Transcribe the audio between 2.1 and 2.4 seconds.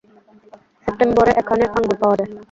যায়।